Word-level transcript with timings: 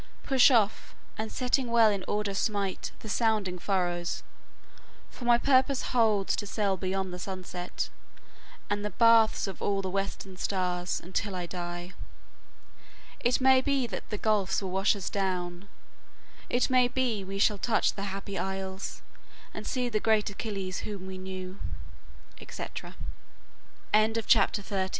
Push 0.23 0.49
off, 0.49 0.95
and 1.15 1.31
sitting 1.31 1.67
well 1.69 1.91
in 1.91 2.03
order 2.07 2.33
smite 2.33 2.91
The 3.01 3.07
sounding 3.07 3.59
furrows; 3.59 4.23
for 5.11 5.25
my 5.25 5.37
purpose 5.37 5.83
holds 5.93 6.35
To 6.37 6.47
sail 6.47 6.75
beyond 6.75 7.13
the 7.13 7.19
sunset, 7.19 7.89
and 8.67 8.83
the 8.83 8.89
baths 8.89 9.45
Of 9.45 9.61
all 9.61 9.83
the 9.83 9.91
western 9.91 10.37
stars, 10.37 10.99
until 11.03 11.35
I 11.35 11.45
die. 11.45 11.93
It 13.19 13.39
may 13.39 13.61
be 13.61 13.85
that 13.85 14.09
the 14.09 14.17
gulfs 14.17 14.63
will 14.63 14.71
wash 14.71 14.95
us 14.95 15.07
down; 15.07 15.69
It 16.49 16.67
may 16.67 16.87
be 16.87 17.23
we 17.23 17.37
shall 17.37 17.59
touch 17.59 17.93
the 17.93 18.05
Happy 18.05 18.39
Isles, 18.39 19.03
And 19.53 19.67
see 19.67 19.87
the 19.87 19.99
great 19.99 20.31
Achilles 20.31 20.79
whom 20.79 21.05
we 21.05 21.19
knew;" 21.19 21.59
etc. 22.39 22.95
CHAPTER 23.93 23.93
XXXI 23.93 24.09
ADVENTURES 24.17 24.57
OF 24.59 24.71
AEN 24.71 24.89